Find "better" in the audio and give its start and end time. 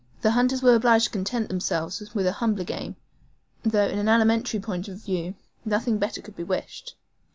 5.99-6.23